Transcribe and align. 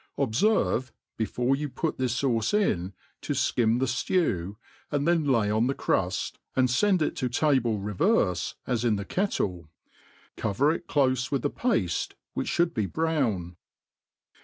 Obferve, 0.17 0.91
before 1.15 1.55
you 1.55 1.69
put 1.69 1.99
this 1.99 2.21
Q.uce 2.21 2.55
in, 2.55 2.93
to 3.21 3.33
fkim 3.33 3.77
the 3.77 3.85
ftew, 3.85 4.55
and 4.89 5.07
then 5.07 5.25
Tay 5.25 5.51
on 5.51 5.67
ibe 5.69 5.77
cruft, 5.77 6.39
and 6.55 6.67
iend 6.69 7.03
it. 7.03 7.15
to 7.17 7.29
table 7.29 7.77
re 7.77 7.93
verfe 7.93 8.55
as 8.65 8.83
in 8.83 8.95
the 8.95 9.05
kettle 9.05 9.69
j 10.35 10.41
cover 10.41 10.71
it 10.71 10.87
clofe 10.87 11.29
with 11.29 11.43
the 11.43 11.51
pafte, 11.51 12.13
which 12.33 12.49
fliould 12.49 12.73
be 12.73 12.87
brown. 12.87 13.57